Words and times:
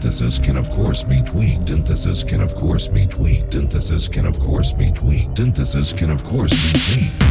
Synthesis 0.00 0.38
can 0.38 0.56
of 0.56 0.70
course 0.70 1.04
be 1.04 1.20
tweaked. 1.20 1.68
Synthesis 1.68 2.24
can 2.24 2.40
of 2.40 2.54
course 2.54 2.88
be 2.88 3.06
tweaked. 3.06 3.52
Synthesis 3.52 4.08
can 4.08 4.24
of 4.24 4.40
course 4.40 4.72
be 4.72 4.90
tweaked. 4.90 5.36
Synthesis 5.36 5.92
can 5.92 6.08
of 6.08 6.24
course 6.24 6.52
be 6.52 7.02
tweaked. 7.02 7.29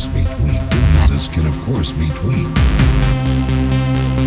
course 0.00 0.14
be 0.14 0.24
tweaked. 0.24 0.70
Can 1.28 1.46
of 1.46 1.58
course 1.64 1.92
be 1.92 2.08
tweaked. 2.08 4.19